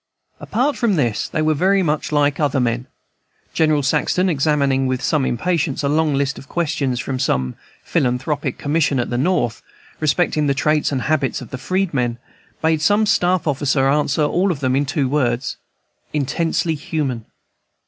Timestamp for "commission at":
8.57-9.11